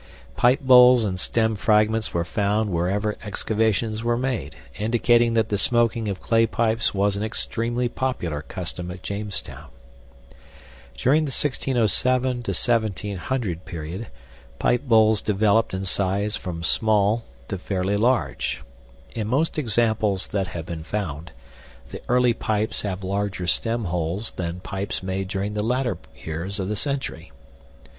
[0.35, 6.07] Pipe bowls and stem fragments were found wherever excavations were made, indicating that the smoking
[6.09, 9.67] of clay pipes was an extremely popular custom at Jamestown.
[10.97, 14.07] During the 1607 1700 period,
[14.57, 18.63] pipe bowls developed in size from small to fairly large.
[19.13, 21.31] In most examples that have been found,
[21.91, 26.69] the early pipes have larger stem holes than pipes made during the latter years of
[26.69, 27.31] the century.